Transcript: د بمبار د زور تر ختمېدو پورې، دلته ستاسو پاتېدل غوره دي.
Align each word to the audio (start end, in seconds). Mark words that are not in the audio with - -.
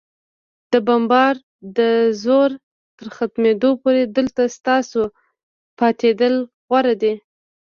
د 0.71 0.73
بمبار 0.87 1.35
د 1.77 1.79
زور 2.23 2.49
تر 2.97 3.07
ختمېدو 3.15 3.69
پورې، 3.81 4.01
دلته 4.17 4.41
ستاسو 4.57 5.01
پاتېدل 5.79 6.33
غوره 6.67 6.95
دي. 7.01 7.13